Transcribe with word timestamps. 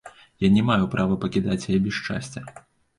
Я 0.45 0.49
не 0.55 0.63
маю 0.69 0.87
права 0.95 1.19
пакідаць 1.27 1.61
яе 1.71 1.79
без 1.87 1.95
шчасця. 2.03 2.49